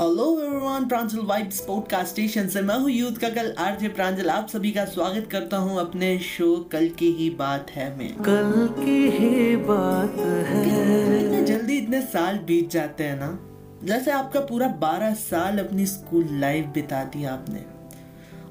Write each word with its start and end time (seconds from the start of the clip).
Hello 0.00 0.40
everyone 0.40 0.84
Pranjal 0.88 1.18
vibes 1.18 1.60
podcast 1.60 2.10
station 2.10 2.48
से 2.48 2.62
मैं 2.62 2.78
हूँ 2.78 2.90
यूथ 2.90 3.12
का 3.12 3.28
कल 3.28 3.54
आरजे 3.58 3.88
प्रांजल 3.88 4.30
आप 4.30 4.48
सभी 4.48 4.70
का 4.70 4.84
स्वागत 4.84 5.28
करता 5.32 5.56
हूँ 5.56 5.80
अपने 5.80 6.18
शो 6.18 6.56
कल 6.72 6.88
की 6.88 7.12
ही 7.12 7.30
बात 7.30 7.70
है 7.70 7.98
में। 7.98 8.16
कल 8.16 8.68
की 8.84 9.10
ही 9.10 9.56
बात 9.56 10.14
है। 10.18 11.24
इतने 11.24 11.42
जल्दी 11.42 11.78
इतने 11.78 12.02
साल 12.02 12.38
बीत 12.38 12.70
जाते 12.70 13.04
हैं 13.04 13.18
ना? 13.20 13.38
जैसे 13.84 14.10
आपका 14.10 14.40
पूरा 14.40 14.68
बारह 14.68 15.14
साल 15.14 15.58
अपनी 15.58 15.86
स्कूल 15.86 16.28
लाइफ 16.30 16.66
बिता 16.66 17.04
दी 17.04 17.24
आपने। 17.24 17.64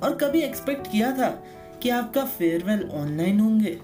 और 0.03 0.15
कभी 0.15 0.39
एक्सपेक्ट 0.39 0.91
किया 0.91 1.11
था 1.11 1.43
कि 1.83 1.89
आपका 1.89 2.25
फेयरवेल 2.25 2.89
ऑनलाइन 2.93 3.39
होंगे? 3.39 3.79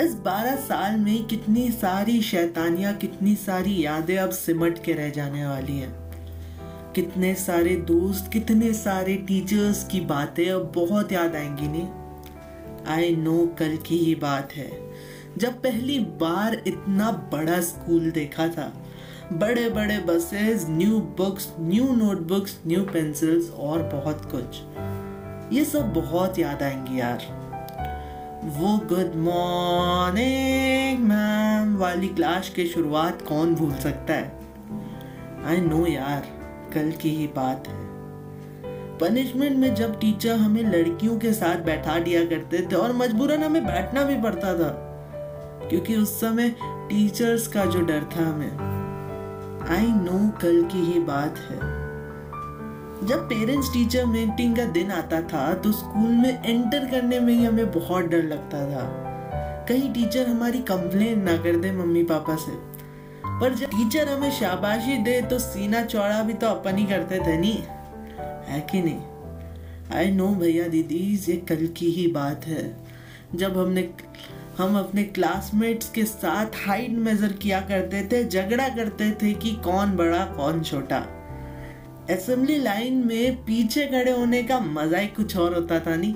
इस 0.00 0.14
बारह 0.14 0.56
साल 0.56 0.96
में 0.96 1.24
कितनी 1.24 1.70
सारी 1.70 2.22
शैतानियाँ 2.22 2.94
कितनी 2.94 3.34
सारी 3.34 3.84
यादें 3.84 4.18
अब 4.18 4.30
सिमट 4.30 4.84
के 4.84 4.92
रह 4.92 5.10
जाने 5.10 5.46
वाली 5.46 5.78
हैं। 5.78 6.05
कितने 6.96 7.34
सारे 7.34 7.76
दोस्त, 7.76 8.30
कितने 8.32 8.72
सारे 8.72 9.14
टीचर्स 9.14 9.88
की 9.88 10.00
बातें 10.00 10.50
अब 10.50 10.72
बहुत 10.74 11.12
याद 11.12 11.36
आएँगी 11.36 11.68
नहीं? 11.68 11.88
आई 12.86 13.16
नो 13.16 13.56
कल 13.58 13.76
की 13.76 13.98
ही 13.98 14.14
बात 14.14 14.52
है। 14.52 14.70
जब 15.38 15.52
पहली 15.62 15.98
बार 15.98 16.62
इतना 16.66 17.10
बड़ा 17.32 17.60
स्कूल 17.60 18.10
देखा 18.10 18.48
था 18.48 18.72
बड़े 19.32 19.68
बड़े 19.70 19.98
buses 19.98 20.66
new 20.68 21.00
books 21.00 21.52
new 21.60 21.92
notebooks 21.92 22.58
new 22.66 22.82
pencils 22.82 23.50
और 23.50 23.82
बहुत 23.82 24.32
कुछ। 24.34 24.60
ये 25.54 25.64
सब 25.64 25.92
बहुत 25.92 26.38
याद 26.38 26.62
आएँगी 26.62 27.00
यार। 27.00 27.18
वो 28.44 28.78
गुड 28.78 29.16
मॉर्निंग 29.16 30.98
मैम 30.98 31.76
वाली 31.76 32.08
क्लास 32.08 32.48
की 32.48 32.66
शुरुआत 32.66 33.22
कौन 33.22 33.54
भूल 33.54 33.74
सकता 33.74 34.14
है? 34.14 34.32
आई 35.44 35.60
नो 35.60 35.86
यार। 35.86 36.35
कल 36.74 36.90
की 36.92 37.10
ही 37.10 37.26
बात 37.36 37.68
है। 37.68 37.84
पनिशमेंट 38.98 39.56
में 39.56 39.74
जब 39.74 39.98
टीचर 40.00 40.36
हमें 40.36 40.62
लड़कियों 40.64 41.16
के 41.18 41.32
साथ 41.32 41.64
बैठा 41.64 41.98
दिया 41.98 42.24
करते 42.24 42.60
थे 42.62 42.76
और 42.76 42.92
मजबूरन 42.92 43.42
हमें 43.42 43.64
बैठना 43.66 44.02
भी 44.02 44.16
पड़ता 44.22 44.54
था, 44.54 44.68
क्योंकि 45.68 45.96
उस 45.96 46.20
समय 46.20 46.54
टीचर्स 46.60 47.46
का 47.48 47.64
जो 47.64 47.80
डर 47.80 48.04
था 48.12 48.22
हमें। 48.22 49.66
आई 49.70 49.86
नो 49.86 50.28
कल 50.42 50.62
की 50.72 50.84
ही 50.84 51.00
बात 51.02 51.38
है। 51.40 51.58
जब 53.06 53.28
पेरेंट्स 53.28 53.72
टीचर 53.72 54.06
मीटिंग 54.06 54.56
का 54.56 54.64
दिन 54.72 54.90
आता 54.90 55.20
था 55.22 55.52
तो 55.54 55.72
स्कूल 55.72 56.10
में 56.12 56.42
एंटर 56.44 56.86
करने 56.90 57.18
में 57.20 57.32
ही 57.32 57.44
हमें 57.44 57.70
बहुत 57.72 58.04
डर 58.04 58.22
लगता 58.24 58.64
था। 58.66 58.84
कहीं 59.68 59.92
टीचर 59.92 60.28
हमारी 60.28 60.58
कंप्लेन 60.62 61.22
ना 61.22 61.36
कर 61.36 61.56
दे 61.56 61.72
मम्मी 61.72 62.02
पापा 62.04 62.36
से। 62.36 62.52
पर 63.40 63.54
जब 63.54 63.70
टीचर 63.70 64.08
हमें 64.08 64.30
शाबाशी 64.30 64.96
दे 64.98 65.20
तो 65.22 65.38
सीना 65.38 65.82
चौड़ा 65.84 66.22
भी 66.22 66.32
तो 66.32 66.46
अपन 66.46 66.76
ही 66.76 66.84
करते 66.86 67.18
थे 67.18 67.36
नहीं 67.38 67.62
है 68.48 68.60
कि 68.70 68.82
नहीं? 68.82 69.00
आई 69.96 70.10
नो 70.10 70.28
भैया 70.34 70.68
दीदी, 70.68 70.98
ये 71.28 71.36
कल 71.48 71.66
की 71.76 71.90
ही 71.90 72.06
बात 72.06 72.46
है। 72.46 72.64
जब 73.34 73.58
हमने, 73.58 73.88
हम 74.58 74.78
अपने 74.78 75.02
क्लासमेट्स 75.04 75.90
के 75.90 76.04
साथ 76.04 76.56
हाइट 76.66 76.90
मेजर 76.90 77.32
किया 77.32 77.60
करते 77.60 78.02
थे, 78.12 78.24
झगड़ा 78.24 78.68
करते 78.68 79.10
थे 79.22 79.32
कि 79.32 79.52
कौन 79.64 79.96
बड़ा, 79.96 80.24
कौन 80.24 80.62
छोटा। 80.62 80.98
असेंबली 82.10 82.58
लाइन 82.58 83.06
में 83.06 83.44
पीछे 83.44 83.86
खड़े 83.86 84.10
होने 84.10 84.42
का 84.42 84.58
मज़ा 84.60 84.98
ही 84.98 85.06
कुछ 85.06 85.36
और 85.36 85.54
होता 85.54 85.80
था 85.80 85.96
नहीं 85.96 86.14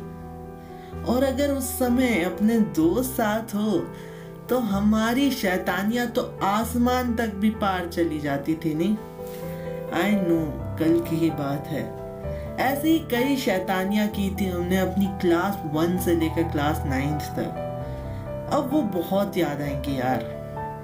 और 1.04 1.24
अगर 1.24 1.50
उस 1.50 1.68
समय 1.78 2.22
अपने 2.24 2.58
दोस्त 2.76 3.10
साथ 3.10 3.54
हो 3.54 3.78
तो 4.50 4.58
हमारी 4.58 5.30
शैतानियाँ 5.30 6.06
तो 6.06 6.22
आसमान 6.42 7.14
तक 7.16 7.34
भी 7.34 7.50
पार 7.50 7.86
चली 7.88 8.18
जाती 8.20 8.54
थी, 8.54 8.74
नहीं? 8.74 8.96
आई 9.94 10.10
नो, 10.12 10.38
कल 10.78 10.98
की 11.00 11.16
ही 11.16 11.30
बात 11.30 11.66
है। 11.66 11.82
ऐसी 12.58 12.98
कई 13.10 13.36
शैतानियाँ 13.36 14.06
की 14.08 14.28
थी 14.36 14.48
हमने 14.48 14.78
अपनी 14.78 15.06
क्लास 15.20 15.62
वन 15.66 15.96
से 15.98 16.14
लेकर 16.14 16.42
क्लास 16.42 16.82
नाइन्थ 16.86 17.30
तक। 17.36 18.50
अब 18.52 18.70
वो 18.72 18.82
बहुत 19.00 19.36
याद 19.36 19.62
आएँगी 19.62 19.98
यार 19.98 20.24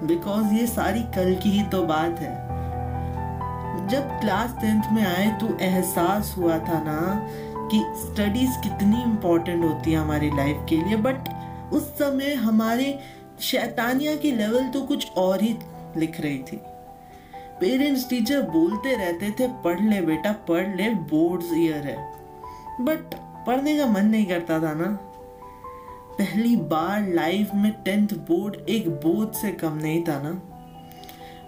बिकॉज़ 0.04 0.54
ये 0.54 0.66
सारी 0.66 1.02
कल 1.16 1.34
की 1.34 1.50
ही 1.50 1.62
तो 1.66 1.82
बात 1.82 2.18
है। 2.18 2.34
जब 3.88 4.08
क्लास 4.20 4.54
टेंथ 4.60 4.92
में 4.92 5.04
आए 5.06 5.26
तो 5.40 5.56
एहसास 5.60 6.34
हुआ 6.38 6.58
था 6.58 6.80
ना 6.82 7.28
कि 7.70 7.82
स्टडीज़ 7.96 8.62
कितनी 8.62 9.02
इम्पोर्टेंट 9.02 9.64
होती 9.64 9.92
है 9.92 9.98
हमारी 9.98 10.30
लाइफ 10.30 10.66
के 10.68 10.76
लिए 10.76 10.96
बट 10.96 11.28
उस 11.72 11.82
समय 11.82 12.34
हमारे 12.34 12.98
शैतानिया 13.40 14.16
की 14.16 14.32
लेवल 14.32 14.68
तो 14.68 14.82
कुछ 14.82 15.12
और 15.12 15.42
ही 15.42 15.56
लिख 15.96 16.20
रही 16.20 16.38
थी। 16.38 16.60
पेरेंट्स 17.60 18.10
टीचर 18.10 18.42
बोलते 18.42 18.96
रहते 18.96 19.30
थे, 19.30 19.48
पढ़ 19.48 19.80
ले 19.80 20.00
बेटा, 20.00 20.32
पढ़ 20.32 20.76
ले 20.76 20.90
बोर्ड्स 20.90 21.46
ईयर 21.52 21.86
है। 21.86 22.12
बट 22.80 23.14
पढ़ने 23.46 23.78
का 23.78 23.86
मन 23.86 24.06
नहीं 24.06 24.26
करता 24.26 24.60
था 24.60 24.72
ना। 24.72 24.98
पहली 26.18 26.56
बार 26.56 27.08
लाइफ 27.08 27.50
में 27.54 27.72
टेंथ 27.72 28.08
बोर्ड 28.08 28.54
एक 28.54 28.88
बोझ 28.88 29.36
से 29.36 29.50
कम 29.50 29.72
नहीं 29.72 30.02
था 30.02 30.22
ना। 30.22 30.30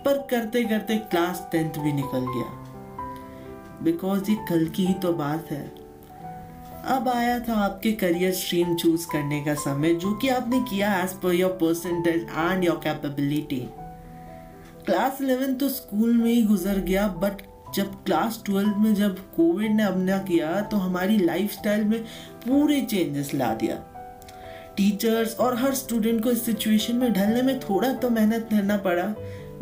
पर 0.05 0.19
करते 0.19 0.65
करते 0.65 0.97
क्लास 0.97 1.49
टेंथ 1.53 1.71
भी 1.71 1.93
निकल 1.93 2.21
गया। 2.21 2.65
बिकॉज़ 3.83 4.31
ये 4.31 4.37
कल 4.49 4.69
की 4.69 4.87
ही 4.87 4.95
तो 4.95 5.13
बात 5.13 5.51
है। 5.51 5.88
अब 6.89 7.09
आया 7.09 7.39
था 7.39 7.55
आपके 7.55 7.91
करियर 7.93 8.33
स्ट्रीम 8.33 8.75
चूज़ 8.77 9.07
करने 9.07 9.41
का 9.45 9.55
समय, 9.55 9.95
जो 9.95 10.13
कि 10.13 10.29
आपने 10.29 10.61
किया 10.61 10.93
as 11.03 11.13
per 11.23 11.33
your 11.35 11.51
percentage 11.53 12.23
and 12.23 12.65
your 12.65 12.77
capability 12.85 13.61
class 14.87 15.19
eleven 15.23 15.55
तो 15.55 15.69
स्कूल 15.69 16.13
में 16.13 16.31
ही 16.31 16.43
गुजर 16.43 16.79
गया 16.79 17.07
बट 17.23 17.43
जब 17.75 17.93
क्लास 18.05 18.43
ट्वेल्व 18.47 18.79
में 18.79 18.95
जब 18.95 19.19
कोविड 19.37 19.75
ने 19.77 19.83
अपना 19.83 20.19
किया 20.19 20.61
तो 20.61 20.77
हमारी 20.77 21.19
लाइफस्टाइल 21.19 21.85
में 21.85 22.01
पूरे 22.47 22.81
चेंजेस 22.83 23.35
ला 23.35 23.53
दिया। 23.55 23.75
टीचर्स 24.77 25.35
और 25.37 25.57
हर 25.57 25.75
स्टूडेंट 25.75 26.23
को 26.25 26.31
इस 26.31 26.45
सिचुएशन 26.45 26.97
में 26.97 27.13
ढलने 27.13 27.43
में 27.43 27.59
थोड़ा 27.61 27.93
तो 27.93 28.11
मेहनत 28.11 28.49
करना 28.51 28.77
पड़ा 28.87 29.07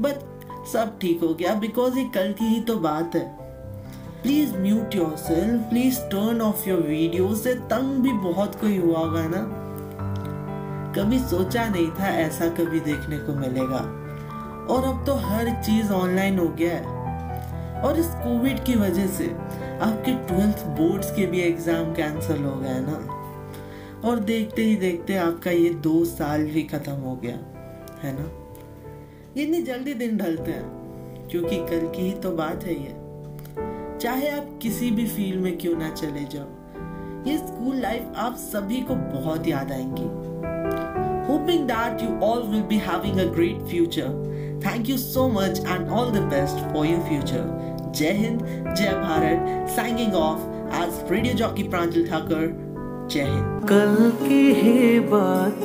बट 0.00 0.66
सब 0.72 0.98
ठीक 0.98 1.20
हो 1.22 1.32
गया 1.34 1.54
बिकॉज़ 1.56 1.98
ये 1.98 2.04
कल 2.14 2.32
की 2.32 2.44
ही 2.44 2.60
तो 2.60 2.76
बात 2.78 3.16
है। 3.16 3.45
Please 4.26 4.56
mute 4.56 4.94
yourself 5.16 5.68
please 5.70 5.98
turn 6.02 6.40
off 6.40 6.68
your 6.68 6.80
video 6.80 7.34
से 7.34 7.54
तंग 7.54 8.02
भी 8.02 8.12
बहुत 8.12 8.54
कोई 8.54 8.78
हुआ 8.78 8.98
होगा 8.98 9.22
ना? 9.26 9.42
कभी 10.96 11.18
सोचा 11.18 11.66
नहीं 11.68 11.90
था 11.90 12.08
ऐसा 12.08 12.48
कभी 12.48 12.80
देखने 12.80 13.18
को 13.18 13.32
मिलेगा। 13.32 13.82
और 14.74 14.84
अब 14.84 15.04
तो 15.06 15.14
हर 15.14 15.50
चीज़ 15.62 15.92
ऑनलाइन 15.92 16.38
हो 16.38 16.48
गया 16.48 16.74
है। 16.74 17.82
और 17.82 17.98
इस 17.98 18.06
कोविड 18.06 18.64
की 18.64 18.74
वजह 18.74 19.06
से 19.06 19.26
आपके 19.82 20.14
ट्वेल्थ 20.26 20.66
बोर्ड्स 20.80 21.14
के 21.16 21.26
भी 21.26 21.40
एग्ज़ाम 21.40 21.94
कैंसिल 21.94 22.42
हो 22.44 22.56
गए 22.56 22.80
ना? 22.80 22.98
और 24.08 24.20
देखते 24.24 24.62
ही 24.62 24.76
देखते 24.76 25.16
आपका 25.16 25.50
ये 25.50 25.70
दो 25.70 26.04
साल 26.04 26.44
भी 26.44 26.62
खत्म 26.62 26.92
हो 26.92 27.16
गया, 27.16 27.38
है 28.02 28.16
ना? 28.18 28.28
इतनी 29.42 29.62
जल्दी 29.62 29.94
दिन 29.94 30.16
ढलते 30.16 30.50
हैं, 30.50 30.68
क्योंकि 31.30 31.56
कल 31.56 31.90
की 31.96 32.02
ही 32.02 32.12
तो 32.12 32.30
बात 32.30 32.64
है 32.64 32.82
ये। 32.84 33.05
चाहे 34.06 34.28
आप 34.30 34.50
किसी 34.62 34.90
भी 34.90 35.04
फ़ील्ड 35.06 35.40
में 35.42 35.56
क्यों 35.58 35.76
ना 35.78 35.88
चले 35.90 36.20
जाओ, 36.32 37.24
ये 37.28 37.36
स्कूल 37.38 37.76
लाइफ 37.76 38.12
आप 38.16 38.34
सभी 38.38 38.80
को 38.80 38.94
बहुत 38.94 39.48
याद 39.48 39.72
आएँगी। 39.72 40.04
Hoping 41.28 41.66
that 41.68 42.02
you 42.02 42.08
all 42.26 42.42
will 42.42 42.62
be 42.62 42.76
having 42.84 43.18
a 43.20 43.24
great 43.32 43.66
future 43.70 44.60
thank 44.66 44.88
you 44.88 44.98
so 44.98 45.26
much 45.28 45.58
and 45.58 45.88
all 45.88 46.10
the 46.10 46.22
best 46.34 46.62
for 46.74 46.86
your 46.86 47.00
future 47.00 47.90
जय 47.96 48.12
हिंद 48.12 48.40
जय 48.76 48.92
Bharat 48.92 49.68
signing 49.70 50.14
off 50.14 50.46
as 50.82 51.12
radio 51.12 51.34
jockey 51.34 51.68
Pranjal 51.68 52.06
Thakar 52.06 52.46
जय 53.12 53.24
हिंद 53.24 53.68
कल 53.68 54.10
की 54.22 54.42
ही 54.52 55.00
बात 55.00 55.60